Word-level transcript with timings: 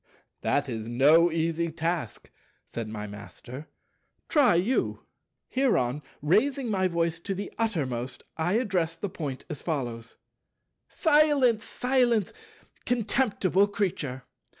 "That 0.41 0.67
is 0.67 0.87
no 0.87 1.31
easy 1.31 1.69
task," 1.71 2.31
said 2.65 2.89
my 2.89 3.05
Master; 3.05 3.67
"try 4.29 4.55
you." 4.55 5.05
Hereon, 5.47 6.01
raising 6.23 6.71
by 6.71 6.87
voice 6.87 7.19
to 7.19 7.35
the 7.35 7.53
uttermost, 7.59 8.23
I 8.35 8.53
addressed 8.53 9.01
the 9.01 9.09
Point 9.09 9.45
as 9.47 9.61
follows: 9.61 10.15
"Silence, 10.89 11.63
silence, 11.65 12.33
contemptible 12.87 13.67
Creature. 13.67 14.23